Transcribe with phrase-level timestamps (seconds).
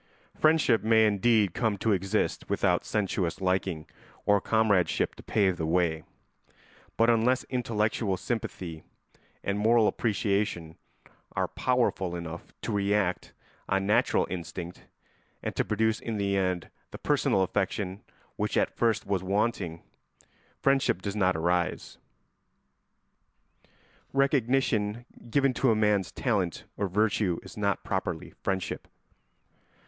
[0.41, 3.85] ]Friendship may indeed come to exist without sensuous liking
[4.25, 6.01] or comradeship to pave the way;
[6.97, 8.83] but unless intellectual sympathy
[9.43, 10.75] and moral appreciation
[11.33, 13.33] are powerful enough to react
[13.69, 14.87] on natural instinct
[15.43, 18.01] and to produce in the end the personal affection
[18.37, 19.83] which at first was wanting,
[20.59, 21.99] friendship does not arise.
[24.13, 28.87] Recognition given to a man's talent or virtue is not properly friendship.